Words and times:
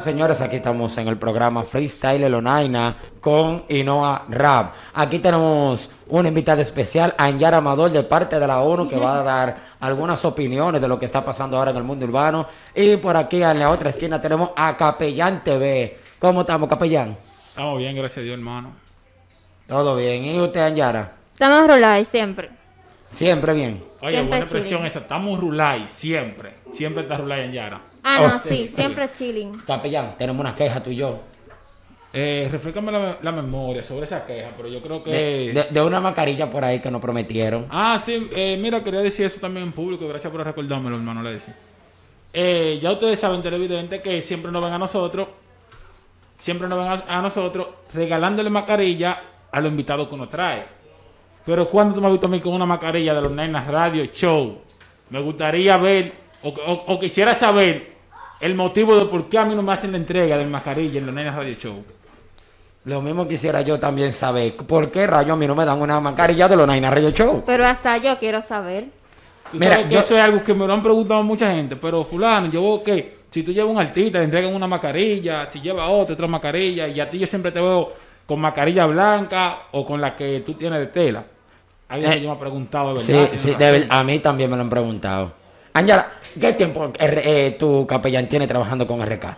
señores, 0.00 0.40
aquí 0.40 0.56
estamos 0.56 0.96
en 0.98 1.08
el 1.08 1.18
programa 1.18 1.62
Freestyle 1.62 2.24
Elonaina 2.24 2.96
con 3.20 3.64
Inoa 3.68 4.24
Rap. 4.28 4.74
Aquí 4.94 5.18
tenemos 5.18 5.90
una 6.08 6.28
invitada 6.28 6.62
especial, 6.62 7.14
Anyara 7.18 7.58
Amador, 7.58 7.90
de 7.90 8.02
parte 8.02 8.38
de 8.38 8.46
la 8.46 8.60
ONU, 8.60 8.88
que 8.88 8.96
va 8.96 9.20
a 9.20 9.22
dar 9.22 9.56
algunas 9.80 10.24
opiniones 10.24 10.80
de 10.80 10.88
lo 10.88 10.98
que 10.98 11.06
está 11.06 11.24
pasando 11.24 11.56
ahora 11.56 11.70
en 11.70 11.76
el 11.76 11.84
mundo 11.84 12.06
urbano. 12.06 12.46
Y 12.74 12.96
por 12.96 13.16
aquí 13.16 13.42
en 13.42 13.58
la 13.58 13.70
otra 13.70 13.90
esquina 13.90 14.20
tenemos 14.20 14.50
a 14.56 14.76
Capellán 14.76 15.44
TV. 15.44 15.98
¿Cómo 16.18 16.42
estamos, 16.42 16.68
Capellán? 16.68 17.16
Estamos 17.48 17.78
bien, 17.78 17.94
gracias 17.94 18.18
a 18.18 18.22
Dios, 18.22 18.34
hermano. 18.34 18.72
Todo 19.66 19.96
bien. 19.96 20.24
¿Y 20.24 20.40
usted, 20.40 20.60
Anyara? 20.60 21.12
Estamos 21.34 21.66
rolados 21.66 22.08
siempre. 22.08 22.59
Siempre 23.10 23.52
bien. 23.54 23.82
Oye, 24.00 24.12
Siempre 24.12 24.28
buena 24.28 24.44
expresión 24.44 24.86
esa. 24.86 25.00
Estamos 25.00 25.40
rulay, 25.40 25.86
siempre. 25.88 26.54
Siempre 26.72 27.02
está 27.02 27.16
rulay 27.16 27.46
en 27.46 27.52
Yara. 27.52 27.80
Ah, 28.04 28.18
Oh, 28.22 28.28
no, 28.28 28.38
sí. 28.38 28.48
sí, 28.48 28.68
siempre 28.68 29.10
chilling. 29.12 29.58
Capellán, 29.66 30.14
tenemos 30.16 30.40
una 30.40 30.54
queja 30.54 30.82
tú 30.82 30.90
y 30.90 30.96
yo. 30.96 31.20
Eh, 32.12 32.50
la, 32.90 33.18
la 33.22 33.32
memoria 33.32 33.84
sobre 33.84 34.04
esa 34.04 34.26
queja, 34.26 34.50
pero 34.56 34.68
yo 34.68 34.82
creo 34.82 35.02
que... 35.04 35.10
De, 35.10 35.52
de- 35.52 35.66
de 35.70 35.80
una 35.82 36.00
mascarilla 36.00 36.50
por 36.50 36.64
ahí 36.64 36.80
que 36.80 36.90
nos 36.90 37.00
prometieron. 37.00 37.66
Ah, 37.70 38.00
sí, 38.02 38.28
eh, 38.34 38.58
mira, 38.60 38.82
quería 38.82 39.00
decir 39.00 39.26
eso 39.26 39.38
también 39.40 39.66
en 39.66 39.72
público. 39.72 40.08
Gracias 40.08 40.30
por 40.32 40.42
recordármelo, 40.44 40.96
hermano, 40.96 41.22
le 41.22 41.30
decía. 41.32 41.54
Eh, 42.32 42.78
ya 42.82 42.92
ustedes 42.92 43.18
saben, 43.18 43.42
televidente, 43.42 44.00
que 44.02 44.22
siempre 44.22 44.50
nos 44.50 44.64
ven 44.64 44.72
a 44.72 44.78
nosotros, 44.78 45.28
siempre 46.38 46.66
nos 46.68 46.78
ven 46.78 46.88
a, 47.08 47.18
a 47.18 47.22
nosotros 47.22 47.68
regalándole 47.92 48.50
mascarilla 48.50 49.20
a 49.52 49.60
los 49.60 49.70
invitados 49.70 50.08
que 50.08 50.14
uno 50.14 50.28
trae. 50.28 50.64
Pero 51.44 51.68
cuando 51.68 51.94
tú 51.94 52.00
me 52.00 52.06
has 52.06 52.12
visto 52.12 52.26
a 52.26 52.30
mí 52.30 52.40
con 52.40 52.52
una 52.54 52.66
mascarilla 52.66 53.14
de 53.14 53.20
los 53.22 53.32
Nenas 53.32 53.66
Radio 53.66 54.04
Show, 54.06 54.58
me 55.10 55.20
gustaría 55.20 55.76
ver, 55.76 56.12
o, 56.42 56.48
o- 56.48 56.84
o 56.94 56.98
quisiera 57.00 57.34
saber 57.38 57.90
el 58.40 58.54
motivo 58.54 58.96
de 58.96 59.06
por 59.06 59.28
qué 59.28 59.38
a 59.38 59.44
mí 59.44 59.54
no 59.54 59.62
me 59.62 59.72
hacen 59.72 59.92
la 59.92 59.98
entrega 59.98 60.36
de 60.36 60.44
mascarilla 60.46 60.98
en 61.00 61.06
los 61.06 61.14
Nenas 61.14 61.34
Radio 61.34 61.54
Show. 61.54 61.84
Lo 62.84 63.02
mismo 63.02 63.28
quisiera 63.28 63.60
yo 63.60 63.78
también 63.78 64.12
saber. 64.12 64.56
¿Por 64.56 64.90
qué 64.90 65.06
rayos 65.06 65.32
a 65.32 65.36
mí 65.36 65.46
no 65.46 65.54
me 65.54 65.64
dan 65.64 65.80
una 65.80 66.00
mascarilla 66.00 66.48
de 66.48 66.56
los 66.56 66.66
Naina 66.66 66.90
Radio 66.90 67.10
Show? 67.10 67.42
Pero 67.44 67.66
hasta 67.66 67.98
yo 67.98 68.18
quiero 68.18 68.40
saber. 68.40 68.84
Tú 69.52 69.58
Mira, 69.58 69.72
sabes 69.72 69.86
que 69.88 69.94
yo- 69.94 70.00
eso 70.00 70.16
es 70.16 70.22
algo 70.22 70.42
que 70.44 70.54
me 70.54 70.66
lo 70.66 70.72
han 70.72 70.82
preguntado 70.82 71.22
mucha 71.22 71.50
gente, 71.52 71.76
pero 71.76 72.04
fulano, 72.04 72.46
yo 72.50 72.62
veo 72.62 72.82
que 72.84 73.18
si 73.30 73.42
tú 73.42 73.52
llevas 73.52 73.72
un 73.72 73.80
artista, 73.80 74.18
le 74.18 74.24
entregan 74.24 74.54
una 74.54 74.66
mascarilla, 74.66 75.48
si 75.52 75.60
lleva 75.60 75.88
otro, 75.88 76.14
otra 76.14 76.26
mascarilla, 76.26 76.86
y 76.88 77.00
a 77.00 77.10
ti 77.10 77.18
yo 77.18 77.26
siempre 77.26 77.50
te 77.52 77.60
veo 77.60 77.92
con 78.30 78.40
mascarilla 78.40 78.86
blanca 78.86 79.62
o 79.72 79.84
con 79.84 80.00
la 80.00 80.14
que 80.14 80.38
tú 80.46 80.54
tienes 80.54 80.78
de 80.78 80.86
tela. 80.86 81.24
Alguien 81.88 82.12
Eh, 82.12 82.14
que 82.14 82.20
yo 82.22 82.28
me 82.30 82.36
ha 82.36 82.38
preguntado, 82.38 82.94
de 82.94 83.02
verdad. 83.02 83.28
sí, 83.34 83.38
tiene 83.42 83.58
de 83.58 83.70
razón. 83.72 83.88
ver- 83.88 83.98
a 83.98 84.04
mí 84.04 84.18
también 84.20 84.48
me 84.48 84.56
lo 84.56 84.62
han 84.62 84.70
preguntado. 84.70 85.32
Angela, 85.74 86.06
¿qué 86.40 86.52
tiempo 86.52 86.92
eh, 87.00 87.56
tu 87.58 87.84
capellán 87.88 88.28
tiene 88.28 88.46
trabajando 88.46 88.86
con 88.86 89.02
RK? 89.04 89.36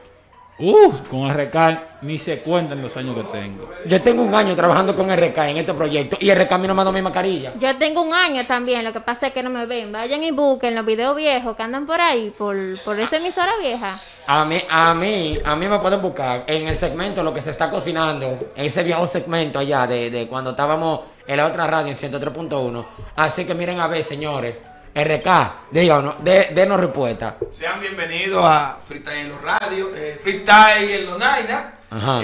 Uf, 0.59 1.09
con 1.09 1.31
RK 1.33 1.57
ni 2.03 2.19
se 2.19 2.41
cuentan 2.41 2.83
los 2.83 2.95
años 2.99 3.17
que 3.17 3.25
tengo. 3.39 3.71
Yo 3.87 4.03
tengo 4.03 4.23
un 4.23 4.35
año 4.35 4.55
trabajando 4.55 4.95
con 4.95 5.11
RK 5.11 5.39
en 5.49 5.57
este 5.57 5.73
proyecto 5.73 6.19
y 6.21 6.31
RK 6.31 6.53
a 6.53 6.59
mí 6.59 6.69
no 6.69 6.75
me 6.75 6.83
ha 6.83 6.85
dado 6.85 6.93
mi 6.95 7.01
mascarilla. 7.01 7.55
Yo 7.59 7.75
tengo 7.79 8.03
un 8.03 8.13
año 8.13 8.45
también, 8.45 8.85
lo 8.85 8.93
que 8.93 9.01
pasa 9.01 9.29
es 9.29 9.33
que 9.33 9.43
no 9.43 9.49
me 9.49 9.65
ven. 9.65 9.91
Vayan 9.91 10.23
y 10.23 10.33
busquen 10.33 10.75
los 10.75 10.85
videos 10.85 11.17
viejos 11.17 11.57
que 11.57 11.63
andan 11.63 11.87
por 11.87 11.99
ahí, 12.03 12.31
por, 12.37 12.55
por 12.85 13.01
esa 13.01 13.17
emisora 13.17 13.53
vieja. 13.63 13.99
A 14.27 14.45
mí, 14.45 14.63
a 14.69 14.95
mí, 14.95 15.39
a 15.45 15.57
mí 15.57 15.67
me 15.67 15.79
pueden 15.81 16.01
buscar 16.01 16.45
en 16.47 16.69
el 16.69 16.79
segmento 16.79 17.25
lo 17.25 17.35
que 17.35 17.43
se 17.43 17.51
está 17.51 17.69
cocinando, 17.71 18.53
ese 18.55 18.83
viejo 18.85 19.07
segmento 19.07 19.59
allá 19.59 19.87
de, 19.87 20.11
de 20.11 20.29
cuando 20.29 20.51
estábamos 20.51 21.01
en 21.27 21.37
la 21.37 21.47
otra 21.47 21.67
radio 21.67 21.89
en 21.91 21.97
103.1. 21.97 22.85
Así 23.17 23.45
que 23.45 23.55
miren 23.55 23.81
a 23.81 23.89
ver, 23.89 24.05
señores, 24.05 24.57
RK, 24.95 25.27
díganos, 25.71 26.23
de, 26.23 26.51
denos 26.55 26.79
respuesta. 26.81 27.37
Sean 27.51 27.81
bienvenidos 27.81 28.45
a 28.45 28.79
Freestyle 28.87 29.21
en 29.23 29.29
los 29.31 29.43
radios, 29.43 29.91
eh, 29.95 30.19
Freestyle 30.23 30.91
en 30.91 31.07
los 31.07 31.19
Naina. 31.19 31.75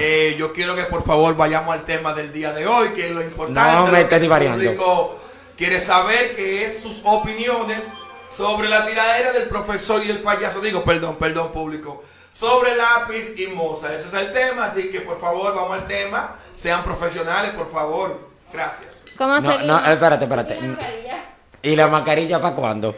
Eh, 0.01 0.35
yo 0.39 0.53
quiero 0.53 0.75
que 0.75 0.85
por 0.85 1.05
favor 1.05 1.37
vayamos 1.37 1.75
al 1.75 1.85
tema 1.85 2.15
del 2.15 2.33
día 2.33 2.53
de 2.53 2.67
hoy, 2.67 2.91
que 2.91 3.09
es 3.09 3.13
lo 3.13 3.23
importante. 3.23 3.73
No 3.73 3.87
me 3.87 4.01
estés 4.03 4.17
el 4.17 4.23
divariando. 4.23 4.65
público 4.65 5.19
quiere 5.57 5.81
saber, 5.81 6.37
que 6.37 6.65
es 6.65 6.81
sus 6.81 7.01
opiniones 7.05 7.83
sobre 8.29 8.69
la 8.69 8.85
tiradera 8.87 9.33
del 9.33 9.45
profesor 9.49 10.05
y 10.05 10.11
el 10.11 10.21
payaso. 10.23 10.61
Digo, 10.61 10.85
perdón, 10.85 11.17
perdón, 11.17 11.51
público. 11.53 12.03
Sobre 12.31 12.77
lápiz 12.77 13.39
y 13.39 13.49
moza. 13.49 13.95
Ese 13.95 14.09
es 14.09 14.15
el 14.15 14.33
tema, 14.33 14.67
así 14.67 14.91
que 14.91 15.01
por 15.01 15.19
favor 15.21 15.55
vamos 15.55 15.73
al 15.73 15.87
tema. 15.87 16.37
Sean 16.55 16.85
profesionales, 16.85 17.53
por 17.53 17.71
favor. 17.71 18.19
Gracias. 18.53 19.01
¿Cómo 19.17 19.41
No, 19.41 19.59
no, 19.63 19.79
espérate, 19.87 20.25
espérate. 20.25 20.57
¿Y 20.57 20.61
la 20.61 20.67
mascarilla? 20.69 21.25
¿Y 21.63 21.77
la 21.77 21.87
mascarilla 21.89 22.41
para 22.41 22.55
cuándo? 22.55 22.95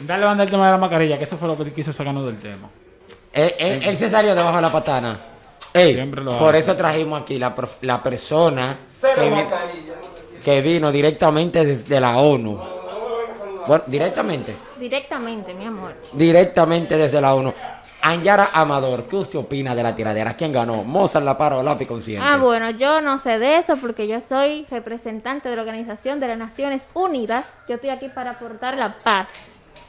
Dale 0.00 0.24
banda 0.24 0.44
el 0.44 0.50
tema 0.50 0.66
de 0.66 0.72
la 0.72 0.78
mascarilla, 0.78 1.18
que 1.18 1.24
eso 1.24 1.36
fue 1.36 1.48
lo 1.48 1.56
que 1.56 1.72
quiso 1.72 1.92
sacarnos 1.92 2.26
del 2.26 2.38
tema. 2.40 2.68
Él, 3.32 3.54
él- 3.58 3.82
él 3.84 3.98
se 3.98 4.10
salió 4.10 4.34
debajo 4.34 4.56
de 4.56 4.62
la 4.62 4.72
patana. 4.72 5.20
Ey, 5.72 5.94
por 6.38 6.54
hace. 6.54 6.58
eso 6.58 6.76
trajimos 6.76 7.22
aquí 7.22 7.38
la, 7.38 7.54
persona 8.02 8.78
Cero 9.00 9.14
que, 9.16 9.22
vi- 9.30 9.30
mascarilla. 9.30 9.94
que 10.44 10.60
vino 10.60 10.92
directamente 10.92 11.64
desde 11.64 11.98
la 12.00 12.16
ONU. 12.18 12.60
Bueno, 13.66 13.84
directamente. 13.86 14.54
Directamente, 14.78 15.54
mi 15.54 15.66
amor. 15.66 15.94
Directamente 16.12 16.96
desde 16.96 17.20
la 17.20 17.34
ONU. 17.34 17.52
Anyara 18.04 18.50
Amador, 18.52 19.04
¿qué 19.04 19.14
usted 19.14 19.38
opina 19.38 19.76
de 19.76 19.82
la 19.84 19.94
tiradera? 19.94 20.34
¿Quién 20.36 20.52
ganó? 20.52 20.82
Mozart, 20.82 21.24
La 21.24 21.38
Paro 21.38 21.60
o 21.60 21.62
Lápiz 21.62 21.86
Consciente? 21.86 22.26
Ah, 22.28 22.36
bueno, 22.36 22.70
yo 22.70 23.00
no 23.00 23.16
sé 23.18 23.38
de 23.38 23.58
eso 23.58 23.76
porque 23.76 24.08
yo 24.08 24.20
soy 24.20 24.66
representante 24.68 25.48
de 25.48 25.54
la 25.54 25.62
Organización 25.62 26.18
de 26.18 26.26
las 26.26 26.36
Naciones 26.38 26.82
Unidas. 26.94 27.46
Yo 27.68 27.76
estoy 27.76 27.90
aquí 27.90 28.08
para 28.08 28.32
aportar 28.32 28.76
la 28.76 28.96
paz. 29.04 29.28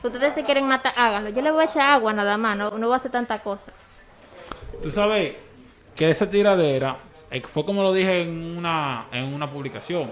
Ustedes 0.03 0.35
si 0.35 0.43
quieren 0.43 0.67
matar, 0.67 0.93
háganlo. 0.95 1.31
Yo 1.31 1.41
le 1.41 1.51
voy 1.51 1.63
a 1.63 1.65
echar 1.65 1.89
agua 1.89 2.13
nada 2.13 2.37
más, 2.37 2.55
no, 2.55 2.77
no 2.77 2.85
voy 2.85 2.93
a 2.93 2.97
hacer 2.97 3.09
tanta 3.09 3.39
cosa. 3.39 3.71
Tú 4.83 4.91
sabes 4.91 5.33
que 5.95 6.11
esa 6.11 6.29
tiradera 6.29 6.97
eh, 7.31 7.41
fue 7.41 7.65
como 7.65 7.81
lo 7.81 7.91
dije 7.93 8.21
en 8.21 8.57
una, 8.57 9.07
en 9.11 9.33
una 9.33 9.49
publicación. 9.49 10.11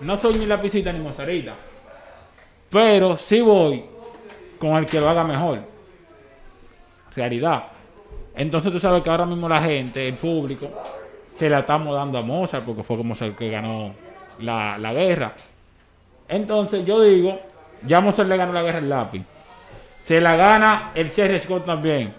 No 0.00 0.16
soy 0.16 0.38
ni 0.38 0.46
lapicita 0.46 0.90
ni 0.90 1.00
mozarita. 1.00 1.54
Pero 2.70 3.16
sí 3.16 3.40
voy 3.40 3.84
con 4.58 4.76
el 4.76 4.86
que 4.86 5.00
lo 5.00 5.08
haga 5.08 5.24
mejor. 5.24 5.60
Realidad. 7.14 7.64
Entonces 8.34 8.70
tú 8.72 8.78
sabes 8.78 9.02
que 9.02 9.10
ahora 9.10 9.24
mismo 9.24 9.48
la 9.48 9.62
gente, 9.62 10.06
el 10.08 10.14
público, 10.14 10.68
se 11.34 11.48
la 11.48 11.60
estamos 11.60 11.94
dando 11.94 12.18
a 12.18 12.22
Mozart 12.22 12.64
porque 12.64 12.82
fue 12.82 12.96
Mozart 12.98 13.30
el 13.32 13.36
que 13.36 13.50
ganó 13.50 13.92
la, 14.40 14.76
la 14.78 14.92
guerra. 14.92 15.32
Entonces 16.28 16.84
yo 16.84 17.00
digo, 17.00 17.38
ya 17.86 18.00
Mozart 18.00 18.28
le 18.28 18.36
ganó 18.36 18.52
la 18.52 18.62
guerra 18.62 18.78
al 18.78 18.88
lápiz. 18.88 19.22
Se 19.98 20.20
la 20.20 20.36
gana 20.36 20.90
el 20.94 21.10
Cherry 21.10 21.40
Scott 21.40 21.64
también. 21.64 22.12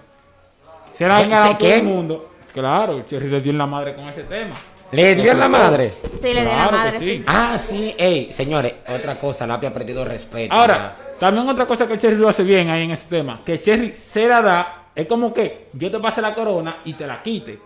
Se 0.98 1.08
la 1.08 1.18
¿Qué- 1.18 1.24
han 1.24 1.30
ganado 1.30 1.58
todo 1.58 1.70
el 1.70 1.84
mundo. 1.84 2.30
Claro, 2.54 2.98
el 2.98 3.06
Cherry 3.06 3.30
le 3.30 3.42
dio 3.42 3.52
en 3.52 3.58
la 3.60 3.68
madre 3.68 3.94
con 3.96 4.08
ese 4.10 4.24
tema. 4.24 4.56
¿Le 4.92 5.16
dio 5.16 5.32
en 5.32 5.40
la 5.40 5.50
madre? 5.50 5.92
Sí, 5.92 6.34
le 6.34 6.42
di 6.42 6.46
la 6.46 6.52
Claro 6.52 6.70
que 6.70 6.76
madre, 6.76 7.00
sí. 7.00 7.06
sí. 7.06 7.24
Ah, 7.28 7.58
sí, 7.58 7.96
ey, 7.98 8.32
señores, 8.32 8.74
otra 8.88 9.20
cosa, 9.20 9.46
Lápiz 9.46 9.68
ha 9.68 9.74
perdido 9.74 10.06
respeto. 10.06 10.54
Ahora, 10.54 10.96
también 11.20 11.48
otra 11.48 11.66
cosa 11.66 11.88
que 11.88 11.94
el 11.94 12.00
Cherry 12.00 12.16
lo 12.16 12.30
hace 12.30 12.44
bien 12.44 12.70
ahí 12.70 12.84
en 12.84 12.92
ese 12.92 13.08
tema, 13.08 13.42
que 13.46 13.54
el 13.54 13.62
Cherry 13.62 13.94
se 13.96 14.28
la 14.28 14.42
da, 14.42 14.84
es 14.96 15.08
como 15.08 15.34
que 15.34 15.68
yo 15.74 15.92
te 15.92 16.00
pase 16.00 16.22
la 16.22 16.34
corona 16.34 16.78
y 16.86 16.94
te 16.94 17.06
la 17.06 17.22
quite. 17.22 17.60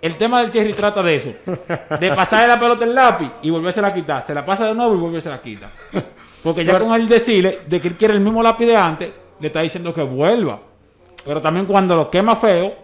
El 0.00 0.16
tema 0.16 0.40
del 0.40 0.50
Cherry 0.50 0.72
trata 0.72 1.02
de 1.02 1.16
eso, 1.16 1.34
de 2.00 2.12
pasarle 2.12 2.48
la 2.48 2.58
pelota 2.58 2.84
el 2.84 2.94
lápiz 2.94 3.30
y 3.42 3.50
volverse 3.50 3.80
a 3.80 3.92
quitar. 3.92 4.24
Se 4.26 4.34
la 4.34 4.46
pasa 4.46 4.64
de 4.66 4.74
nuevo 4.74 4.94
y 4.94 4.98
volverse 4.98 5.28
a 5.28 5.32
la 5.32 5.42
quita. 5.42 5.70
Porque 6.42 6.64
ya 6.64 6.78
con 6.78 6.94
el 6.94 7.06
decirle 7.06 7.60
de 7.66 7.80
que 7.80 7.88
él 7.88 7.96
quiere 7.96 8.14
el 8.14 8.20
mismo 8.20 8.42
lápiz 8.42 8.64
de 8.64 8.76
antes, 8.76 9.10
le 9.38 9.46
está 9.46 9.60
diciendo 9.60 9.92
que 9.92 10.02
vuelva. 10.02 10.58
Pero 11.24 11.42
también 11.42 11.66
cuando 11.66 11.94
lo 11.96 12.10
quema 12.10 12.36
feo, 12.36 12.74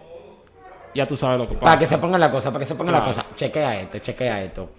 ya 0.97 1.07
tú 1.07 1.15
sabes 1.15 1.37
lo 1.37 1.47
que 1.47 1.53
pasa. 1.53 1.65
Para 1.65 1.77
que 1.77 1.85
se 1.85 1.97
pongan 1.99 2.19
la 2.19 2.31
cosa, 2.31 2.49
para 2.49 2.59
que 2.59 2.65
se 2.65 2.75
pongan 2.75 2.95
la 2.95 3.03
cosa. 3.03 3.25
Chequea 3.35 3.81
esto, 3.81 3.99
chequea 3.99 4.43
esto. 4.43 4.71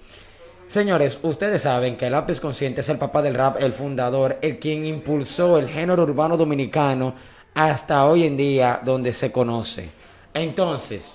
Señores, 0.67 1.21
ustedes 1.23 1.63
saben 1.63 1.97
que 1.97 2.11
Lápiz 2.11 2.41
Consciente 2.41 2.83
es 2.83 2.89
el 2.89 2.99
papá 2.99 3.23
del 3.23 3.35
rap, 3.35 3.57
el 3.61 3.73
fundador, 3.73 4.37
el 4.43 4.59
quien 4.59 4.85
impulsó 4.87 5.59
el 5.59 5.69
género 5.69 6.03
urbano 6.03 6.37
dominicano 6.37 7.15
hasta 7.55 8.05
hoy 8.05 8.25
en 8.25 8.37
día 8.37 8.81
donde 8.85 9.15
se 9.15 9.33
conoce. 9.33 9.91
Entonces, 10.35 11.15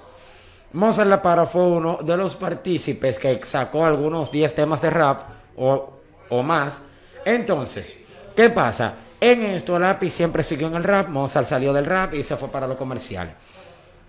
Mozart 0.71 1.09
La 1.09 1.21
Para 1.21 1.45
fue 1.45 1.67
uno 1.67 1.99
de 2.01 2.17
los 2.17 2.35
partícipes 2.35 3.19
que 3.19 3.41
sacó 3.43 3.85
algunos 3.85 4.31
10 4.31 4.55
temas 4.55 4.81
de 4.81 4.89
rap 4.89 5.19
o, 5.57 5.93
o 6.29 6.43
más. 6.43 6.81
Entonces, 7.25 7.97
¿qué 8.35 8.49
pasa? 8.49 8.95
En 9.19 9.43
esto 9.43 9.77
Lápiz 9.77 10.11
siempre 10.11 10.43
siguió 10.43 10.67
en 10.67 10.75
el 10.75 10.83
rap, 10.83 11.09
Mozart 11.09 11.47
salió 11.47 11.73
del 11.73 11.85
rap 11.85 12.13
y 12.13 12.23
se 12.23 12.37
fue 12.37 12.47
para 12.49 12.67
lo 12.67 12.77
comercial. 12.77 13.35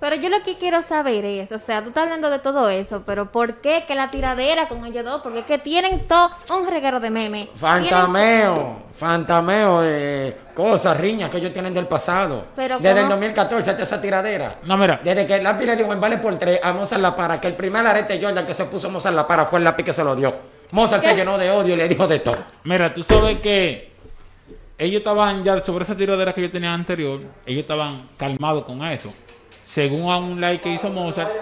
Pero 0.01 0.17
yo 0.17 0.29
lo 0.29 0.43
que 0.43 0.57
quiero 0.57 0.83
saber 0.83 1.25
es, 1.25 1.51
o 1.53 1.59
sea, 1.59 1.81
tú 1.83 1.89
estás 1.89 2.03
hablando 2.03 2.29
de 2.29 2.39
todo 2.39 2.69
eso, 2.69 3.03
pero 3.07 3.31
¿por 3.33 3.55
qué 3.63 3.85
que 3.87 3.95
la 3.95 4.11
tiradera 4.11 4.69
con 4.69 4.85
ellos 4.85 5.05
dos? 5.05 5.23
Porque 5.23 5.39
es 5.41 5.47
que 5.47 5.57
tienen 5.59 6.07
todo 6.07 6.31
un 6.59 6.69
reguero 6.69 7.01
de 7.01 7.09
memes. 7.11 7.49
Fantameo, 7.55 8.83
fantameo, 8.97 9.81
eh, 9.83 10.37
cosas, 10.55 10.97
riñas 10.99 11.31
que 11.31 11.39
ellos 11.39 11.53
tienen 11.53 11.73
del 11.73 11.87
pasado. 11.87 12.45
Pero 12.55 12.77
Desde 12.79 12.91
el 12.91 12.97
¿cómo? 13.07 13.11
2014 13.11 13.71
hasta 13.71 13.83
esa 13.83 14.03
tiradera. 14.03 14.49
No, 14.65 14.77
mira, 14.77 15.01
Desde 15.03 15.27
que 15.27 15.37
el 15.37 15.45
lápiz 15.45 15.65
le 15.67 15.77
dijo 15.77 15.93
en 15.93 16.01
vale 16.01 16.19
por 16.19 16.37
tres 16.39 16.61
a 16.63 16.73
Mozart 16.73 17.01
La 17.01 17.17
Para, 17.17 17.41
que 17.41 17.49
el 17.49 17.55
primer 17.55 17.87
arete 17.87 18.21
Jordan 18.23 18.47
que 18.47 18.53
se 18.55 18.67
puso 18.67 18.91
Mozart 18.91 19.15
La 19.17 19.27
Para 19.27 19.47
fue 19.47 19.59
el 19.59 19.65
lápiz 19.65 19.85
que 19.85 19.93
se 19.93 20.05
lo 20.05 20.15
dio. 20.15 20.35
Mozart 20.73 21.03
se 21.03 21.11
¿Qué? 21.11 21.17
llenó 21.17 21.39
de 21.39 21.51
odio 21.51 21.75
y 21.75 21.77
le 21.79 21.89
dijo 21.89 22.07
de 22.07 22.19
todo. 22.19 22.37
Mira, 22.65 22.93
tú 22.93 23.03
sabes 23.03 23.41
que 23.41 23.93
ellos 24.77 24.99
estaban 24.99 25.43
ya 25.45 25.61
sobre 25.63 25.85
esa 25.85 25.95
tiradera 25.95 26.35
que 26.35 26.43
yo 26.43 26.51
tenía 26.51 26.75
anterior, 26.75 27.21
ellos 27.47 27.63
estaban 27.63 28.09
calmados 28.19 28.65
con 28.65 28.85
eso. 28.85 29.15
Según 29.75 30.09
a 30.09 30.19
un 30.19 30.41
like 30.41 30.63
que 30.63 30.73
hizo 30.73 30.89
Mozart, 30.89 31.33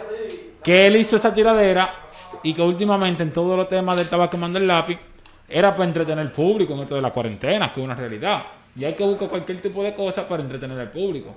que 0.65 0.87
él 0.87 0.97
hizo 0.97 1.17
esa 1.17 1.35
tiradera 1.35 1.95
y 2.43 2.55
que 2.55 2.63
últimamente 2.63 3.23
en 3.23 3.31
todos 3.31 3.59
los 3.59 3.69
temas 3.69 3.95
de 3.95 4.01
él 4.01 4.07
estaba 4.07 4.31
quemando 4.31 4.59
el 4.59 4.67
lápiz, 4.67 4.99
era 5.47 5.73
para 5.73 5.85
entretener 5.85 6.21
al 6.21 6.33
público 6.33 6.73
en 6.73 6.81
esto 6.81 6.95
de 6.95 7.03
la 7.03 7.11
cuarentena, 7.11 7.71
que 7.71 7.81
es 7.81 7.85
una 7.85 7.95
realidad. 7.95 8.45
Y 8.75 8.87
hay 8.87 8.95
que 8.95 9.05
buscar 9.05 9.29
cualquier 9.29 9.61
tipo 9.61 9.83
de 9.83 9.95
cosa 9.95 10.27
para 10.27 10.43
entretener 10.43 10.81
al 10.81 10.91
público. 10.91 11.35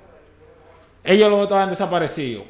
Ellos 1.04 1.30
los 1.30 1.40
dos 1.40 1.48
estaban 1.48 1.70
desaparecidos. 1.70 2.46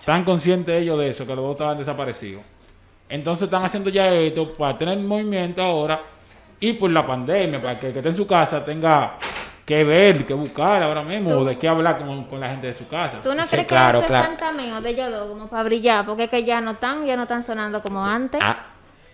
Están 0.00 0.24
conscientes 0.24 0.82
ellos 0.82 0.98
de 0.98 1.10
eso, 1.10 1.24
que 1.24 1.36
los 1.36 1.44
dos 1.44 1.52
estaban 1.52 1.78
desaparecidos. 1.78 2.42
Entonces 3.08 3.44
están 3.44 3.64
haciendo 3.64 3.90
ya 3.90 4.12
esto 4.12 4.54
para 4.54 4.76
tener 4.76 4.98
movimiento 4.98 5.62
ahora 5.62 6.02
y 6.58 6.72
por 6.72 6.90
la 6.90 7.06
pandemia, 7.06 7.60
para 7.60 7.78
que 7.78 7.86
el 7.86 7.92
que 7.92 8.00
esté 8.00 8.08
en 8.08 8.16
su 8.16 8.26
casa 8.26 8.64
tenga 8.64 9.18
que 9.64 9.84
ver, 9.84 10.26
que 10.26 10.34
buscar 10.34 10.82
ahora 10.82 11.02
mismo, 11.02 11.30
Tú- 11.30 11.38
o 11.38 11.44
de 11.44 11.56
qué 11.58 11.68
hablar 11.68 11.98
con, 11.98 12.24
con 12.24 12.40
la 12.40 12.48
gente 12.50 12.66
de 12.68 12.74
su 12.74 12.86
casa. 12.88 13.20
¿Tú 13.22 13.34
no 13.34 13.42
Sí, 13.44 13.50
crees 13.50 13.66
claro, 13.68 13.98
que 14.00 14.04
eso 14.06 14.08
claro. 14.08 14.24
es 14.24 14.28
fantameo 14.30 14.80
de 14.80 14.90
ellos 14.90 15.10
dos 15.10 15.28
como 15.28 15.48
para 15.48 15.62
brillar? 15.62 16.04
Porque 16.04 16.24
es 16.24 16.30
que 16.30 16.44
ya 16.44 16.60
no 16.60 16.72
están, 16.72 17.06
ya 17.06 17.16
no 17.16 17.22
están 17.22 17.42
sonando 17.44 17.80
como 17.80 18.04
antes. 18.04 18.40
Ah, 18.42 18.66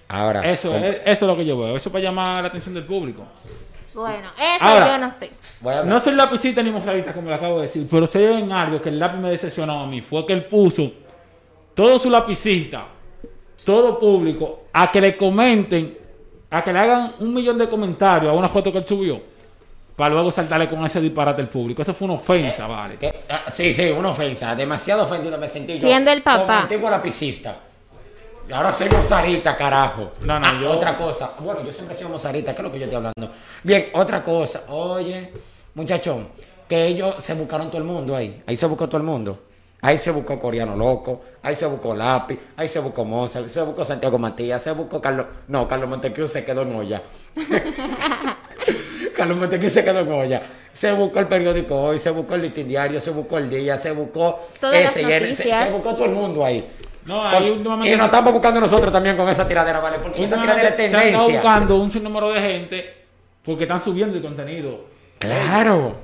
ahora. 0.09 0.51
Eso, 0.51 0.75
es, 0.77 0.97
eso 1.05 1.07
es 1.07 1.23
lo 1.23 1.37
que 1.37 1.45
yo 1.45 1.59
veo, 1.59 1.77
eso 1.77 1.93
para 1.93 2.03
llamar 2.05 2.43
la 2.43 2.49
atención 2.49 2.75
del 2.75 2.85
público. 2.85 3.25
Bueno, 3.95 4.29
eso 4.39 4.65
Ahora- 4.65 4.97
yo 4.97 4.99
no 5.05 5.11
sé. 5.11 5.31
No 5.85 5.99
soy 6.01 6.15
lapicita 6.15 6.63
ni 6.63 6.71
mozalita, 6.71 7.13
como 7.13 7.29
le 7.29 7.35
acabo 7.35 7.57
de 7.57 7.63
decir, 7.63 7.87
pero 7.91 8.07
si 8.07 8.19
hay 8.19 8.43
en 8.43 8.53
algo 8.53 8.81
que 8.81 8.89
el 8.91 8.99
lápiz 8.99 9.19
me 9.19 9.31
decepcionó 9.31 9.81
a 9.83 9.87
mí, 9.87 10.01
fue 10.03 10.25
que 10.25 10.33
él 10.35 10.45
puso 10.45 10.93
todo 11.75 11.99
su 11.99 12.09
lapicista, 12.09 12.85
todo 13.65 13.99
público, 13.99 14.65
a 14.73 14.91
que 14.91 15.01
le 15.01 15.17
comenten, 15.17 15.99
a 16.51 16.63
que 16.63 16.73
le 16.73 16.79
hagan 16.79 17.13
un 17.19 17.35
millón 17.35 17.59
de 17.59 17.69
comentarios 17.69 18.33
a 18.33 18.37
una 18.37 18.49
foto 18.49 18.71
que 18.73 18.79
él 18.79 18.87
subió, 18.87 19.21
para 19.99 20.15
luego 20.15 20.31
saltarle 20.33 20.69
con 20.69 20.83
ese 20.87 21.01
disparate 21.01 21.43
al 21.43 21.49
público. 21.49 21.83
Eso 21.83 21.93
fue 21.93 22.07
una 22.07 22.15
ofensa, 22.15 22.67
vale. 22.69 22.97
¿Qué? 22.99 23.13
Ah, 23.29 23.43
sí, 23.51 23.75
sí, 23.75 23.91
una 23.91 24.11
ofensa. 24.11 24.55
Demasiado 24.55 25.03
ofendido 25.03 25.37
me 25.37 25.49
sentí 25.49 25.79
yo. 25.79 25.87
Siendo 25.89 26.11
el 26.13 26.23
papá. 26.23 26.39
Como 26.47 26.53
antiguo 26.53 26.89
lapicista. 26.91 27.57
Y 28.49 28.53
ahora 28.53 28.73
soy 28.73 28.89
mozarita, 28.89 29.57
carajo. 29.57 30.13
No, 30.23 30.39
no, 30.41 30.47
Ah, 30.47 30.59
yo- 30.63 30.71
Otra 30.71 30.97
cosa. 30.97 31.33
Bueno, 31.41 31.63
yo 31.65 31.73
siempre 31.73 31.95
he 31.95 31.99
sido 31.99 32.09
mozarita, 32.11 32.55
¿qué 32.55 32.63
es 32.63 32.65
lo 32.65 32.73
que 32.73 32.79
yo 32.79 32.85
estoy 32.85 32.97
hablando? 32.97 33.35
Bien, 33.63 33.89
otra 33.93 34.23
cosa. 34.25 34.63
Oye, 34.69 35.33
muchachón, 35.75 36.29
que 36.69 36.87
ellos 36.87 37.17
se 37.19 37.35
buscaron 37.35 37.69
todo 37.69 37.79
el 37.79 37.85
mundo 37.85 38.15
ahí. 38.17 38.43
Ahí 38.47 38.57
se 38.57 38.67
buscó 38.67 38.87
todo 38.87 38.99
el 38.99 39.03
mundo. 39.03 39.41
Ahí 39.83 39.99
se 39.99 40.11
buscó 40.13 40.39
Coreano 40.41 40.75
Loco, 40.77 41.21
ahí 41.43 41.55
se 41.55 41.65
buscó 41.67 41.95
Lápiz, 41.95 42.39
ahí 42.57 42.67
se 42.69 42.81
buscó 42.81 43.05
Mozart, 43.05 43.49
se 43.49 43.63
buscó 43.63 43.85
Santiago 43.85 44.19
Matías, 44.19 44.61
se 44.63 44.73
buscó 44.73 45.01
Carlos... 45.01 45.27
No, 45.47 45.69
Carlos 45.69 45.89
Montecriu 45.89 46.27
se 46.27 46.45
quedó 46.45 46.63
en 46.63 46.75
olla. 46.75 47.03
Carlos 49.19 49.37
Montecriu 49.37 49.69
se 49.71 49.85
quedó 49.85 49.99
en 50.01 50.11
olla. 50.13 50.43
Se 50.73 50.93
buscó 50.93 51.19
el 51.19 51.27
periódico 51.27 51.75
hoy, 51.79 51.99
se 51.99 52.11
buscó 52.11 52.37
el 52.37 52.43
listín 52.43 52.69
diario, 52.69 53.01
se 53.01 53.11
buscó 53.11 53.39
el 53.39 53.51
día, 53.51 53.77
se 53.77 53.91
buscó 53.91 54.47
Todas 54.61 54.83
las 54.85 54.93
se, 54.93 55.03
noticias. 55.03 55.67
se 55.67 55.73
buscó 55.73 55.95
todo 55.95 56.05
el 56.07 56.13
mundo 56.13 56.45
ahí. 56.45 56.67
No, 57.05 57.27
ahí 57.27 57.35
Porque- 57.37 57.51
últimamente- 57.53 57.93
y 57.93 57.97
nos 57.97 58.07
estamos 58.07 58.33
buscando 58.33 58.61
nosotros 58.61 58.93
también 58.93 59.17
con 59.17 59.29
esa 59.29 59.47
tiradera, 59.49 59.81
¿vale? 59.81 59.99
Porque 59.99 60.23
esa 60.25 60.41
tiradera 60.41 60.69
es 60.69 60.77
tendencia. 60.77 61.19
buscando 61.19 61.77
un 61.77 61.91
sinnúmero 61.91 62.31
de 62.31 62.41
gente 62.41 62.95
porque 63.45 63.65
están 63.65 63.83
subiendo 63.83 64.17
el 64.17 64.23
contenido. 64.23 64.85
Claro. 65.19 65.97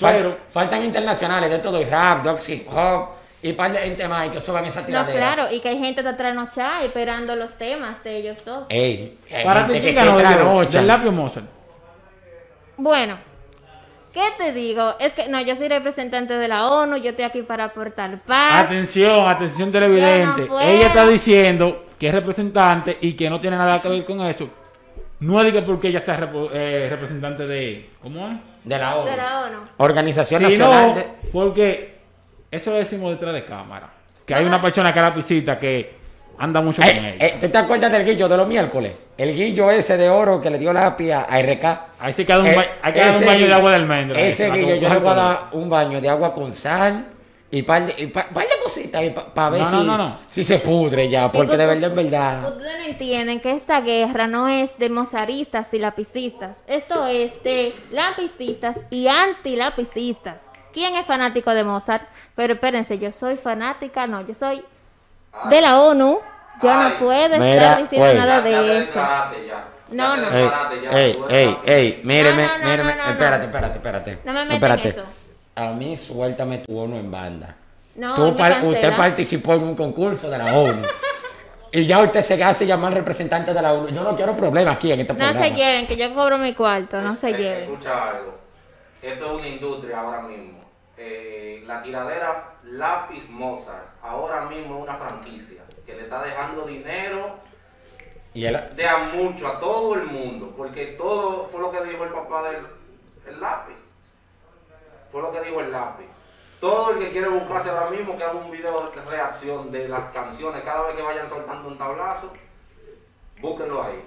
Fal- 0.00 0.14
Pero- 0.16 0.38
faltan 0.48 0.84
internacionales 0.84 1.50
de 1.50 1.58
todo, 1.58 1.80
y 1.80 1.84
rap, 1.84 2.24
dogs, 2.24 2.48
hip 2.48 2.66
hop, 2.72 3.08
y 3.42 3.52
par 3.52 3.72
de 3.72 3.78
gente 3.80 4.08
más 4.08 4.28
y 4.28 4.30
que 4.30 4.40
suban 4.40 4.64
esa 4.64 4.80
No, 4.80 4.86
tiradera. 4.86 5.18
claro, 5.34 5.52
y 5.52 5.60
que 5.60 5.68
hay 5.68 5.78
gente 5.78 6.02
de 6.02 6.12
trasnochada 6.14 6.82
esperando 6.84 7.36
los 7.36 7.50
temas 7.58 8.02
de 8.04 8.16
ellos 8.16 8.38
dos. 8.46 8.64
Ey, 8.70 9.18
hay 9.30 9.44
Para 9.44 9.66
ti, 9.66 9.72
gente 9.74 9.82
¿quién 9.92 9.94
que 9.94 10.00
se 10.00 10.06
del 10.06 11.12
Mozart. 11.12 11.44
Bueno, 12.82 13.16
¿qué 14.12 14.24
te 14.38 14.52
digo? 14.52 14.96
Es 14.98 15.14
que 15.14 15.28
no, 15.28 15.40
yo 15.40 15.54
soy 15.54 15.68
representante 15.68 16.36
de 16.36 16.48
la 16.48 16.66
ONU, 16.66 16.96
yo 16.96 17.10
estoy 17.10 17.24
aquí 17.24 17.42
para 17.42 17.66
aportar 17.66 18.18
paz. 18.22 18.64
Atención, 18.64 19.28
atención 19.28 19.70
televidente. 19.70 20.46
No. 20.48 20.60
Ella 20.60 20.88
está 20.88 21.06
diciendo 21.06 21.86
que 21.96 22.08
es 22.08 22.12
representante 22.14 22.98
y 23.00 23.12
que 23.12 23.30
no 23.30 23.40
tiene 23.40 23.56
nada 23.56 23.80
que 23.80 23.88
ver 23.88 24.04
con 24.04 24.20
eso. 24.22 24.48
No 25.20 25.38
es 25.38 25.44
de 25.46 25.52
que 25.52 25.62
porque 25.62 25.86
ella 25.88 26.00
sea 26.00 26.28
eh, 26.52 26.88
representante 26.90 27.46
de... 27.46 27.88
¿Cómo 28.02 28.26
es? 28.26 28.34
De 28.64 28.76
la 28.76 28.96
ONU. 28.96 29.08
de 29.08 29.16
la 29.16 29.40
ONU. 29.46 29.58
Organización 29.76 30.40
Sí, 30.40 30.58
Nacional 30.58 30.88
no, 30.88 30.94
de... 30.96 31.06
porque 31.30 32.00
eso 32.50 32.72
lo 32.72 32.78
decimos 32.78 33.12
detrás 33.12 33.32
de 33.32 33.44
cámara. 33.44 33.90
Que 34.26 34.34
hay 34.34 34.44
una 34.44 34.60
persona 34.60 34.92
que 34.92 35.00
la 35.00 35.14
pisita 35.14 35.56
que 35.56 36.01
anda 36.38 36.60
mucho 36.60 36.82
con 36.82 36.90
Eh, 36.90 37.14
ella. 37.16 37.26
eh, 37.26 37.38
¿Tú 37.40 37.48
te 37.48 37.58
acuerdas 37.58 37.92
del 37.92 38.04
guillo 38.04 38.28
de 38.28 38.36
los 38.36 38.48
miércoles? 38.48 38.92
El 39.16 39.34
guillo 39.34 39.70
ese 39.70 39.96
de 39.96 40.08
oro 40.10 40.40
que 40.40 40.50
le 40.50 40.58
dio 40.58 40.72
lápiz 40.72 41.12
a 41.12 41.22
a 41.22 41.38
RK. 41.40 41.64
Ahí 42.00 42.12
sí 42.14 42.24
que 42.24 42.32
dar 42.32 42.40
un, 42.40 42.46
Eh, 42.48 42.54
ba- 42.56 42.66
hay 42.82 42.92
que 42.92 42.98
dar 43.00 43.10
un 43.10 43.16
ese 43.16 43.24
baño 43.26 43.46
de 43.46 43.54
agua 43.54 43.70
de 43.70 43.76
almendra. 43.76 44.20
Ese 44.20 44.50
guillo 44.50 44.66
que 44.68 44.80
yo 44.80 44.88
le 44.88 44.98
voy 44.98 45.10
a 45.10 45.14
dar 45.14 45.38
un 45.52 45.68
baño 45.70 46.00
de 46.00 46.08
agua 46.08 46.34
con 46.34 46.54
sal 46.54 47.06
y 47.50 47.62
par 47.62 47.84
de, 47.86 48.02
y 48.02 48.06
pa- 48.06 48.26
par 48.32 48.44
de 48.44 48.48
cositas 48.64 49.02
para 49.34 49.50
ver 49.50 49.60
No, 49.60 49.68
si, 49.70 49.76
no, 49.76 49.84
no, 49.84 49.98
no. 49.98 50.18
si 50.30 50.42
se 50.42 50.58
pudre 50.58 51.08
ya, 51.10 51.30
porque 51.30 51.56
de 51.56 51.66
verdad, 51.66 51.90
en 51.90 51.96
verdad. 51.96 52.48
Ustedes 52.56 52.78
no 52.78 52.84
entienden 52.86 53.40
que 53.40 53.50
esta 53.52 53.80
guerra 53.82 54.26
no 54.26 54.48
es 54.48 54.76
de 54.78 54.88
mozaristas 54.88 55.72
y 55.74 55.78
lapicistas. 55.78 56.64
Esto 56.66 57.06
es 57.06 57.40
de 57.44 57.74
lapicistas 57.90 58.78
y 58.90 59.06
antilapicistas. 59.08 60.42
¿Quién 60.72 60.96
es 60.96 61.04
fanático 61.04 61.52
de 61.52 61.64
Mozart? 61.64 62.08
Pero 62.34 62.54
espérense, 62.54 62.98
yo 62.98 63.12
soy 63.12 63.36
fanática, 63.36 64.06
no, 64.06 64.26
yo 64.26 64.34
soy 64.34 64.62
de 65.50 65.60
la 65.60 65.80
ONU. 65.80 66.18
Yo 66.62 66.70
Ay. 66.70 66.90
no 66.92 66.98
puedo 66.98 67.38
Mira, 67.38 67.54
estar 67.54 67.82
diciendo 67.82 68.06
güey. 68.06 68.18
nada 68.18 68.40
de 68.40 68.78
eso. 68.82 68.92
ya. 68.94 69.68
No, 69.90 70.16
Ya 70.16 70.28
te 70.28 70.30
no. 70.30 70.36
Ey, 70.36 70.44
ya, 70.82 70.90
ey, 70.98 71.18
ey, 71.28 71.46
rápido. 71.54 71.74
ey, 71.74 72.00
míreme, 72.04 72.42
No, 72.42 72.48
no, 72.48 72.58
no, 72.58 72.70
míreme. 72.70 72.94
no, 72.94 73.04
no, 73.04 73.10
espérate, 73.10 73.38
no. 73.38 73.44
espérate, 73.44 73.78
espérate. 73.78 74.18
No 74.24 74.32
me 74.32 74.44
metan 74.44 74.54
espérate. 74.78 74.88
eso. 74.88 75.02
A 75.56 75.66
mí, 75.72 75.98
suéltame 75.98 76.58
tu 76.58 76.78
ONU 76.78 76.96
en 76.96 77.10
banda. 77.10 77.56
No, 77.96 78.14
Tú 78.14 78.36
par- 78.36 78.52
cancela. 78.52 78.72
usted 78.72 78.96
participó 78.96 79.52
en 79.54 79.64
un 79.64 79.74
concurso 79.76 80.30
de 80.30 80.38
la 80.38 80.46
ONU. 80.56 80.82
y 81.72 81.84
ya 81.86 81.98
usted 82.00 82.22
se 82.22 82.42
hace 82.42 82.64
llamar 82.66 82.94
representante 82.94 83.52
de 83.52 83.60
la 83.60 83.72
ONU. 83.74 83.88
Yo 83.88 84.02
no 84.02 84.16
quiero 84.16 84.34
problemas 84.36 84.76
aquí 84.76 84.92
en 84.92 85.00
este 85.00 85.12
No 85.12 85.18
programa. 85.18 85.44
se 85.46 85.54
lleven, 85.54 85.86
que 85.86 85.96
yo 85.96 86.14
cobro 86.14 86.38
mi 86.38 86.54
cuarto, 86.54 87.00
no 87.02 87.16
se 87.16 87.30
Eh, 87.30 87.34
lleven. 87.36 87.62
Escucha 87.64 88.08
algo. 88.10 88.38
Esto 89.02 89.24
es 89.26 89.32
una 89.32 89.48
industria 89.48 90.00
ahora 90.00 90.20
mismo. 90.22 90.61
Eh, 91.04 91.64
la 91.66 91.82
tiradera 91.82 92.54
Lápiz 92.62 93.28
Mozart 93.28 93.88
ahora 94.02 94.42
mismo 94.42 94.76
es 94.76 94.82
una 94.84 94.94
franquicia 94.94 95.64
que 95.84 95.94
le 95.96 96.02
está 96.02 96.22
dejando 96.22 96.64
dinero 96.64 97.40
Y 98.32 98.44
él, 98.44 98.56
de 98.76 98.86
a 98.86 98.98
mucho 99.12 99.48
a 99.48 99.58
todo 99.58 99.94
el 99.94 100.04
mundo. 100.04 100.54
Porque 100.56 100.94
todo 100.98 101.48
fue 101.48 101.60
lo 101.60 101.72
que 101.72 101.82
dijo 101.86 102.04
el 102.04 102.12
papá 102.12 102.44
del 102.44 102.58
el 103.26 103.40
lápiz. 103.40 103.74
Fue 105.10 105.22
lo 105.22 105.32
que 105.32 105.40
dijo 105.40 105.60
el 105.60 105.72
lápiz. 105.72 106.06
Todo 106.60 106.92
el 106.92 107.00
que 107.00 107.10
quiere 107.10 107.28
buscarse 107.28 107.70
ahora 107.70 107.90
mismo 107.90 108.16
que 108.16 108.22
haga 108.22 108.34
un 108.34 108.50
video 108.52 108.88
de 108.90 109.02
reacción 109.02 109.72
de 109.72 109.88
las 109.88 110.12
canciones 110.12 110.62
cada 110.62 110.86
vez 110.86 110.94
que 110.94 111.02
vayan 111.02 111.28
soltando 111.28 111.68
un 111.68 111.78
tablazo, 111.78 112.32
búsquenlo 113.40 113.82
ahí. 113.82 114.00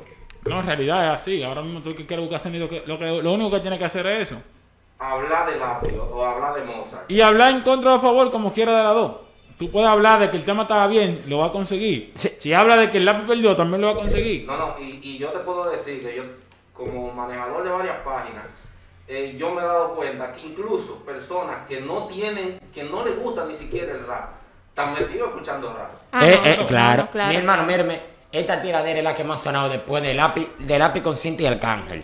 No, 0.45 0.61
en 0.61 0.65
realidad 0.65 1.07
es 1.07 1.21
así. 1.21 1.43
Ahora 1.43 1.61
mismo 1.61 1.81
tú 1.81 1.89
el 1.89 1.97
que 1.97 2.05
quiere 2.05 2.21
buscar 2.21 2.39
sonido, 2.39 2.69
que, 2.69 2.83
lo, 2.85 2.97
que, 2.97 3.21
lo 3.21 3.33
único 3.33 3.51
que 3.51 3.59
tiene 3.59 3.77
que 3.77 3.83
hacer 3.83 4.07
es 4.07 4.31
eso. 4.31 4.41
Hablar 5.11 5.49
de 5.51 5.59
lápiz 5.59 5.93
o- 5.97 6.25
hablar 6.25 6.55
de 6.55 6.61
Mozart. 6.63 7.09
Y 7.11 7.21
hablar 7.21 7.51
en 7.51 7.61
contra 7.61 7.93
o 7.93 7.95
a 7.95 7.99
favor, 7.99 8.31
como 8.31 8.53
quiera 8.53 8.75
de 8.77 8.83
las 8.83 8.93
dos. 8.95 9.11
Tú 9.59 9.71
puedes 9.71 9.87
hablar 9.89 10.19
de 10.19 10.29
que 10.31 10.37
el 10.37 10.43
tema 10.43 10.63
estaba 10.63 10.87
bien, 10.87 11.23
lo 11.27 11.37
va 11.39 11.45
a 11.47 11.51
conseguir. 11.51 12.11
Sí. 12.15 12.31
Si 12.39 12.53
habla 12.53 12.75
de 12.75 12.91
que 12.91 12.97
el 12.97 13.05
lápiz 13.05 13.25
perdió, 13.27 13.55
también 13.55 13.81
lo 13.81 13.87
va 13.87 13.93
a 13.93 13.97
conseguir. 14.03 14.45
No, 14.45 14.57
no, 14.57 14.75
y, 14.79 14.99
y 15.01 15.17
yo 15.17 15.29
te 15.29 15.39
puedo 15.39 15.69
decir 15.69 16.01
que 16.03 16.15
yo, 16.15 16.23
como 16.73 17.11
manejador 17.13 17.63
de 17.63 17.69
varias 17.69 17.95
páginas, 18.03 18.43
eh, 19.07 19.35
yo 19.39 19.51
me 19.53 19.61
he 19.61 19.65
dado 19.65 19.93
cuenta 19.95 20.33
que 20.33 20.47
incluso 20.47 20.95
personas 21.05 21.67
que 21.69 21.79
no 21.79 22.07
tienen, 22.07 22.59
que 22.73 22.83
no 22.83 23.05
les 23.05 23.17
gusta 23.17 23.45
ni 23.45 23.55
siquiera 23.55 23.91
el 23.93 24.05
rap, 24.07 24.31
están 24.69 24.93
metidos 24.93 25.29
escuchando 25.29 25.71
rap. 25.73 25.91
Ah, 26.11 26.27
Eh, 26.27 26.39
no, 26.43 26.49
eh, 26.49 26.57
no, 26.59 26.67
claro. 26.67 27.03
no, 27.03 27.11
claro. 27.11 27.29
Mi 27.31 27.35
hermano, 27.37 27.63
míreme. 27.63 28.01
Esta 28.31 28.61
tiradera 28.61 28.97
es 28.97 29.03
la 29.05 29.15
que 29.15 29.23
más 29.23 29.39
ha 29.39 29.43
sonado 29.45 29.69
después 29.69 30.03
de 30.03 30.13
lápiz, 30.15 30.49
de 30.59 30.77
lápiz 30.79 31.01
consciente 31.01 31.43
y 31.43 31.45
Arcángel. 31.45 32.03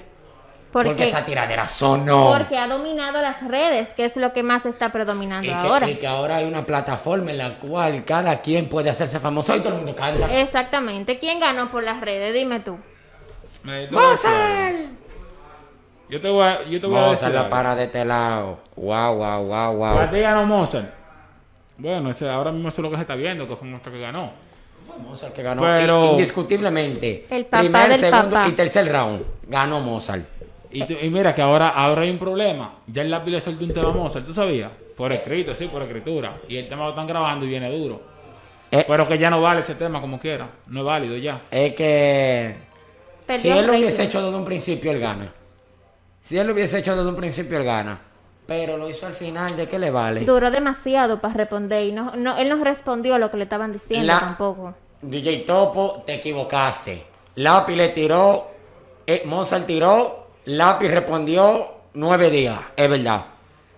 ¿Por 0.72 0.86
Porque 0.86 1.04
qué? 1.04 1.10
esa 1.10 1.26
tiradera 1.26 1.68
sonó. 1.68 2.34
Porque 2.38 2.58
ha 2.58 2.66
dominado 2.68 3.22
las 3.22 3.46
redes, 3.46 3.90
que 3.94 4.06
es 4.06 4.16
lo 4.16 4.32
que 4.32 4.42
más 4.42 4.66
está 4.66 4.92
predominando 4.92 5.46
Y 5.46 5.50
que, 5.50 5.54
ahora. 5.54 5.90
y 5.90 5.96
que 5.96 6.08
ahora 6.08 6.38
hay 6.38 6.46
una 6.46 6.66
plataforma 6.66 7.32
en 7.32 7.38
la 7.40 7.60
cual 7.60 8.06
cada 8.06 8.40
quien 8.42 8.70
puede 8.70 8.90
hacerse 8.90 9.20
famoso 9.20 9.54
y 9.56 9.60
todo 9.60 9.70
el 9.70 9.76
mundo 9.78 9.94
canta. 9.96 10.40
Exactamente. 10.40 11.18
¿Quién 11.20 11.40
ganó 11.42 11.70
por 11.72 11.84
las 11.84 12.00
redes? 12.00 12.34
Dime 12.34 12.62
tú. 12.62 12.78
Algo. 13.68 14.00
Yo 16.10 16.20
te 16.20 16.30
voy 16.30 16.44
a, 16.46 16.64
yo 16.66 16.82
te 16.82 16.88
voy 16.88 16.98
a 16.98 17.02
decir. 17.12 17.28
Mozart 17.28 17.34
la 17.36 17.50
para 17.50 17.76
de 17.76 17.84
este 17.86 18.04
lado. 18.04 18.60
Wow, 18.76 19.16
wow, 19.16 19.44
wow, 19.46 19.74
wow. 19.76 19.96
¿Para 19.96 20.12
ti 20.12 20.20
ganó 20.20 20.46
Mozart? 20.46 20.90
Bueno, 21.78 22.12
ese, 22.12 22.30
ahora 22.30 22.52
mismo 22.52 22.68
eso 22.70 22.82
es 22.82 22.84
lo 22.84 22.90
que 22.92 22.96
se 22.98 23.02
está 23.04 23.16
viendo, 23.16 23.48
que 23.48 23.56
fue 23.56 23.68
Mozart 23.68 23.94
que 23.94 24.02
ganó. 24.02 24.32
Mozart 25.06 25.34
que 25.34 25.42
ganó 25.42 25.62
Pero- 25.62 26.12
indiscutiblemente. 26.12 27.28
El 27.30 27.46
papá 27.46 27.60
primer, 27.64 27.90
del 27.90 28.00
segundo 28.00 28.30
papá. 28.36 28.48
y 28.50 28.52
tercer 28.54 28.92
round. 28.92 29.24
Ganó 29.48 29.80
Mozart. 29.80 30.24
Y, 30.72 30.86
tú- 30.86 30.96
y 31.02 31.10
mira 31.10 31.36
que 31.36 31.42
ahora, 31.42 31.70
ahora 31.70 32.02
hay 32.04 32.10
un 32.12 32.18
problema. 32.20 32.74
Ya 32.88 33.02
el 33.02 33.12
lápiz 33.12 33.32
le 33.32 33.42
soltó 33.42 33.64
un 33.66 33.74
tema 33.74 33.90
a 33.90 33.94
Mozart, 33.94 34.26
¿tú 34.26 34.34
sabías? 34.34 34.72
Por 34.96 35.12
escrito, 35.12 35.54
sí, 35.56 35.68
por 35.68 35.82
escritura. 35.84 36.38
Y 36.48 36.58
el 36.58 36.70
tema 36.70 36.84
lo 36.86 36.90
están 36.92 37.08
grabando 37.08 37.46
y 37.46 37.50
viene 37.50 37.70
duro. 37.78 38.02
Eh, 38.72 38.86
Pero 38.88 39.08
que 39.08 39.18
ya 39.18 39.30
no 39.30 39.42
vale 39.42 39.62
ese 39.62 39.76
tema 39.76 40.00
como 40.00 40.18
quiera. 40.20 40.48
No 40.68 40.80
es 40.82 40.86
válido 40.86 41.18
ya. 41.18 41.42
es 41.52 41.76
que 41.76 42.56
Perdió 43.26 43.42
si 43.42 43.50
él 43.60 43.68
lo 43.68 43.74
hubiese 43.74 44.04
hecho 44.04 44.22
desde 44.24 44.38
un 44.38 44.46
principio, 44.46 44.92
él 44.92 45.00
gana. 45.00 45.34
Si 46.24 46.38
él 46.38 46.48
lo 46.48 46.54
hubiese 46.54 46.80
hecho 46.80 46.96
desde 46.96 47.10
un 47.10 47.16
principio, 47.16 47.58
él 47.58 47.66
gana. 47.66 48.00
pero 48.46 48.78
lo 48.78 48.90
hizo 48.90 49.08
al 49.08 49.14
final, 49.14 49.56
¿de 49.56 49.68
qué 49.68 49.78
le 49.80 49.92
vale? 49.92 50.22
Duró 50.26 50.52
demasiado 50.52 51.20
para 51.22 51.34
responder 51.36 51.86
y 51.88 51.92
no, 51.94 52.16
no, 52.16 52.38
él 52.38 52.50
no 52.50 52.62
respondió 52.64 53.16
a 53.16 53.18
lo 53.20 53.30
que 53.32 53.38
le 53.38 53.44
estaban 53.44 53.72
diciendo 53.74 54.06
La- 54.08 54.20
tampoco. 54.20 54.74
DJ 55.02 55.40
Topo, 55.40 56.04
te 56.06 56.16
equivocaste. 56.16 57.04
Lápiz 57.36 57.76
le 57.76 57.90
tiró, 57.90 58.48
eh, 59.08 59.24
Mozart 59.26 59.66
tiró, 59.66 60.21
Lápiz 60.46 60.90
respondió 60.90 61.72
nueve 61.94 62.30
días, 62.30 62.60
es 62.76 62.90
verdad. 62.90 63.26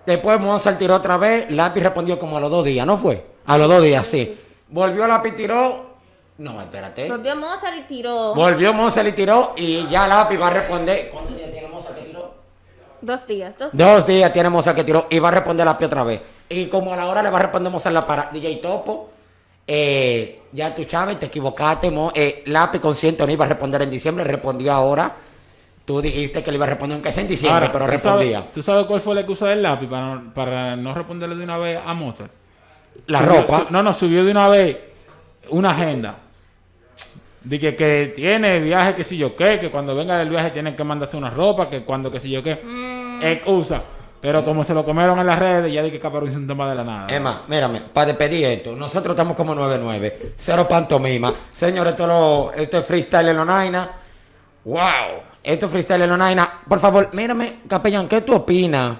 Después 0.05 0.39
Mozart 0.39 0.77
tiró 0.77 0.95
otra 0.95 1.17
vez, 1.17 1.49
Lápiz 1.51 1.81
respondió 1.81 2.19
como 2.19 2.37
a 2.37 2.39
los 2.39 2.49
dos 2.51 2.65
días, 2.65 2.85
¿no 2.85 2.97
fue? 2.97 3.25
A 3.45 3.57
los 3.57 3.67
dos 3.67 3.81
días, 3.83 4.05
sí. 4.05 4.37
Volvió 4.69 5.07
Lápiz 5.07 5.35
tiró, 5.35 5.93
no, 6.37 6.61
espérate. 6.61 7.09
Volvió 7.09 7.35
Mozart 7.35 7.77
y 7.77 7.81
tiró 7.83 8.33
Volvió 8.33 8.73
Mozart 8.73 9.07
y 9.07 9.11
tiró 9.11 9.53
y 9.55 9.87
ya 9.89 10.07
Lápiz 10.07 10.39
va 10.41 10.47
a 10.47 10.51
responder. 10.51 11.09
¿Cuántos 11.09 11.35
días 11.37 11.51
tiene 11.51 11.67
Mozart 11.67 11.95
que 11.95 12.01
tiró? 12.01 12.33
dos 13.01 13.27
días. 13.27 13.53
Dos 13.59 13.69
Dos 13.73 14.07
días 14.07 14.31
tiene 14.33 14.49
Mozart 14.49 14.75
que 14.77 14.83
tiró 14.83 15.07
y 15.09 15.19
va 15.19 15.27
a 15.29 15.31
responder 15.31 15.65
Lápiz 15.65 15.85
otra 15.85 16.03
vez. 16.03 16.21
Y 16.49 16.65
como 16.67 16.93
a 16.93 16.97
la 16.97 17.05
hora 17.07 17.21
le 17.23 17.29
va 17.29 17.37
a 17.39 17.41
responder 17.43 17.71
Mozart 17.71 17.93
la 17.93 18.05
para 18.07 18.29
DJ 18.31 18.57
Topo, 18.57 19.09
eh, 19.67 20.41
ya 20.51 20.75
tú 20.75 20.83
sabes, 20.89 21.19
te 21.19 21.27
equivocaste, 21.27 21.89
Mo- 21.91 22.11
eh, 22.13 22.43
Lápiz 22.47 22.79
consciente 22.79 23.25
no 23.25 23.31
iba 23.31 23.45
a 23.45 23.47
responder 23.49 23.81
en 23.81 23.89
diciembre, 23.91 24.23
respondió 24.25 24.73
ahora. 24.73 25.15
Tú 25.85 26.01
dijiste 26.01 26.41
que 26.41 26.51
le 26.51 26.55
iba 26.55 26.65
a 26.65 26.69
responder 26.69 26.95
aunque 26.95 27.11
sea 27.11 27.23
en 27.23 27.27
diciembre, 27.29 27.69
pero 27.73 27.85
¿tú 27.85 27.91
respondía. 27.91 28.37
Sabes, 28.39 28.53
¿Tú 28.53 28.63
sabes 28.63 28.85
cuál 28.85 29.01
fue 29.01 29.15
la 29.15 29.21
excusa 29.21 29.47
del 29.47 29.61
lápiz 29.61 29.87
para 29.87 30.15
no, 30.15 30.33
para 30.33 30.75
no 30.77 30.93
responderle 30.93 31.35
de 31.35 31.43
una 31.43 31.57
vez 31.57 31.79
a 31.85 31.93
Mozart? 31.93 32.31
La 33.07 33.19
Subió- 33.19 33.41
ropa. 33.41 33.65
su- 33.67 33.73
no, 33.73 33.83
no, 33.83 33.93
subió 33.93 34.23
de 34.23 34.31
una 34.31 34.47
vez 34.47 34.77
una 35.49 35.71
agenda. 35.71 36.15
De 37.43 37.59
que, 37.59 37.75
que 37.75 38.13
tiene 38.15 38.61
viaje, 38.61 38.95
que 38.95 39.03
si 39.03 39.17
yo 39.17 39.35
qué, 39.35 39.59
que 39.59 39.69
cuando 39.69 39.93
venga 39.93 40.17
del 40.17 40.29
viaje 40.29 40.51
tienen 40.51 40.77
que 40.77 40.83
mandarse 40.85 41.17
una 41.17 41.29
ropa, 41.29 41.69
que 41.69 41.83
cuando 41.83 42.09
que 42.09 42.21
si 42.21 42.29
yo 42.29 42.41
qué. 42.41 42.61
Excusa. 43.21 43.81
Pero 44.21 44.45
como 44.45 44.63
se 44.63 44.73
lo 44.73 44.85
comieron 44.85 45.19
en 45.19 45.27
las 45.27 45.37
redes, 45.37 45.73
ya 45.73 45.83
di 45.83 45.91
que 45.91 45.99
Caparón 45.99 46.29
hizo 46.29 46.37
un 46.37 46.47
tema 46.47 46.69
de 46.69 46.75
la 46.75 46.83
nada. 46.85 47.07
Emma, 47.13 47.41
mírame, 47.49 47.81
para 47.81 48.05
despedir 48.07 48.45
esto, 48.45 48.73
nosotros 48.73 49.13
estamos 49.15 49.35
como 49.35 49.53
9-9, 49.53 50.31
cero 50.37 50.65
pantomima. 50.69 51.33
Señores, 51.53 51.91
esto, 51.91 52.07
lo, 52.07 52.53
esto 52.53 52.77
es 52.77 52.85
freestyle 52.85 53.27
en 53.27 53.35
Lonaina. 53.35 53.89
¡Wow! 54.63 54.79
Esto 55.43 55.65
es 55.65 55.71
freestyle 55.71 56.01
en 56.03 56.09
Lonaina. 56.09 56.49
Por 56.67 56.79
favor, 56.79 57.09
mírame, 57.13 57.59
capellán, 57.67 58.07
¿qué 58.07 58.21
tú 58.21 58.33
opinas? 58.33 58.97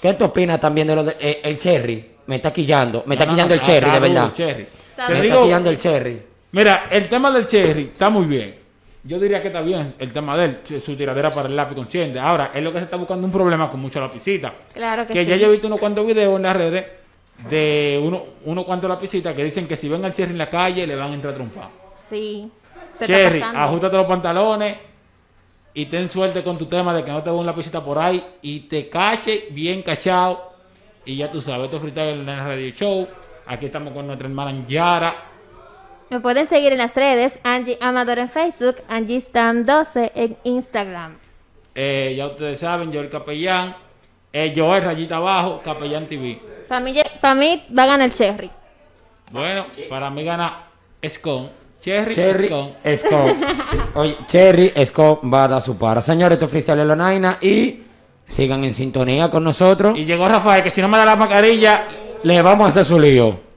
¿Qué 0.00 0.14
tú 0.14 0.24
opinas 0.26 0.60
también 0.60 0.86
de 0.86 0.94
lo 0.96 1.04
de 1.04 1.16
eh, 1.18 1.40
el 1.44 1.58
cherry? 1.58 2.10
Me 2.26 2.36
está 2.36 2.52
quillando, 2.52 3.04
me 3.06 3.14
está 3.14 3.24
No, 3.24 3.30
no, 3.32 3.36
quillando 3.36 3.54
el 3.54 3.60
no, 3.60 3.66
cherry, 3.66 3.90
de 3.90 4.00
verdad. 4.00 4.32
cherry. 4.34 4.66
Me 5.08 5.20
está 5.26 5.42
quillando 5.42 5.70
el 5.70 5.78
cherry. 5.78 6.22
mira, 6.52 6.86
el 6.90 7.08
tema 7.08 7.30
del 7.30 7.46
cherry 7.46 7.82
está 7.92 8.10
muy 8.10 8.26
bien. 8.26 8.56
Yo 9.04 9.18
diría 9.18 9.40
que 9.42 9.48
está 9.48 9.62
bien 9.62 9.94
el 9.98 10.12
tema 10.12 10.36
de 10.36 10.44
él, 10.44 10.80
su 10.80 10.94
tiradera 10.96 11.30
para 11.30 11.48
el 11.48 11.56
lápiz 11.56 11.74
consciente. 11.74 12.20
Ahora, 12.20 12.50
es 12.54 12.62
lo 12.62 12.72
que 12.72 12.78
se 12.78 12.84
está 12.84 12.96
buscando 12.96 13.26
un 13.26 13.32
problema 13.32 13.68
con 13.70 13.80
mucha 13.80 13.98
lapicita. 13.98 14.52
Claro 14.72 15.06
que, 15.06 15.12
Que 15.14 15.24
sí. 15.24 15.30
ya 15.30 15.36
yo 15.36 15.48
he 15.48 15.52
visto 15.52 15.66
unos 15.66 15.80
cuantos 15.80 16.06
videos 16.06 16.36
en 16.36 16.42
las 16.42 16.54
redes 16.56 16.84
de 17.48 18.00
uno, 18.04 18.22
uno 18.44 18.64
cuantos 18.64 18.88
lapicitas 18.88 19.34
que 19.34 19.42
dicen 19.42 19.66
que 19.66 19.76
si 19.76 19.88
ven 19.88 20.04
al 20.04 20.14
Cherry 20.14 20.30
en 20.32 20.38
la 20.38 20.48
calle 20.50 20.86
le 20.86 20.94
van 20.94 21.10
a 21.10 21.14
entrar 21.14 21.32
a 21.32 21.36
trompar. 21.36 21.68
Sí. 22.08 22.48
Se 22.96 23.06
Cherry, 23.06 23.42
ajustate 23.42 23.96
los 23.96 24.06
pantalones 24.06 24.76
y 25.74 25.86
ten 25.86 26.08
suerte 26.08 26.42
con 26.44 26.58
tu 26.58 26.66
tema 26.66 26.94
de 26.94 27.04
que 27.04 27.10
no 27.10 27.22
te 27.22 27.30
vea 27.30 27.38
un 27.38 27.46
lapicita 27.46 27.82
por 27.82 27.98
ahí 27.98 28.24
y 28.42 28.60
te 28.60 28.88
cache 28.88 29.48
bien 29.50 29.82
cachado. 29.82 30.52
Y 31.04 31.16
ya 31.16 31.30
tú 31.30 31.40
sabes, 31.40 31.64
esto 31.64 31.76
es 31.76 31.82
Freestyle 31.82 32.20
en 32.20 32.28
el 32.28 32.38
Radio 32.38 32.70
Show. 32.70 33.08
Aquí 33.46 33.66
estamos 33.66 33.92
con 33.92 34.06
nuestra 34.06 34.28
hermana 34.28 34.64
Yara. 34.66 35.14
Me 36.10 36.20
pueden 36.20 36.46
seguir 36.46 36.72
en 36.72 36.78
las 36.78 36.94
redes, 36.94 37.38
Angie 37.42 37.78
Amador 37.80 38.18
en 38.18 38.28
Facebook, 38.28 38.76
Angie 38.88 39.20
Stam 39.20 39.64
12 39.64 40.12
en 40.14 40.36
Instagram. 40.44 41.16
Eh, 41.74 42.14
ya 42.16 42.26
ustedes 42.26 42.60
saben, 42.60 42.92
yo 42.92 43.00
el 43.00 43.08
capellán. 43.08 43.74
Eh, 44.32 44.52
yo 44.54 44.74
el 44.76 44.82
rayita 44.82 45.16
abajo, 45.16 45.60
capellán 45.64 46.06
TV. 46.06 46.38
Para 46.68 46.80
mí, 46.80 46.94
pa' 47.20 47.34
mí 47.34 47.64
va 47.76 47.82
a 47.84 47.86
ganar 47.86 48.08
el 48.08 48.14
Cherry. 48.14 48.50
Bueno, 49.30 49.66
para 49.88 50.10
mí 50.10 50.22
gana 50.24 50.64
Scone. 51.06 51.61
Cherry, 51.82 52.14
Cherry. 52.14 52.48
Scott. 52.96 53.34
Oye, 53.96 54.16
Cherry 54.28 54.72
Scott 54.86 55.20
va 55.24 55.44
a 55.44 55.48
dar 55.48 55.62
su 55.62 55.76
para. 55.76 56.00
Señores, 56.00 56.36
esto 56.36 56.44
es 56.44 56.50
freestyle 56.52 56.78
en 56.78 56.86
Lonaina 56.86 57.38
y 57.40 57.82
sigan 58.24 58.62
en 58.62 58.72
sintonía 58.72 59.28
con 59.28 59.42
nosotros. 59.42 59.98
Y 59.98 60.04
llegó 60.04 60.28
Rafael, 60.28 60.62
que 60.62 60.70
si 60.70 60.80
no 60.80 60.86
me 60.86 60.96
da 60.96 61.04
la 61.04 61.16
mascarilla, 61.16 61.88
Le 62.22 62.40
vamos 62.40 62.66
a 62.66 62.68
hacer 62.68 62.84
su 62.84 63.00
lío. 63.00 63.51